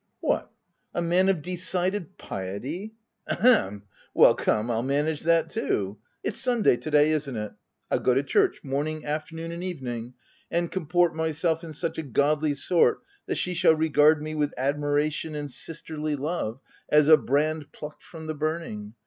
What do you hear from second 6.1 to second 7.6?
It's Sunday to day, isn't it?